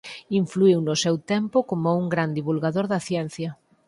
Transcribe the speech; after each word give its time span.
Influíu 0.41 0.79
no 0.87 0.95
seu 1.03 1.15
tempo 1.31 1.57
como 1.69 1.87
un 2.01 2.05
gran 2.13 2.29
divulgador 2.37 2.85
da 2.89 2.99
ciencia. 3.09 3.49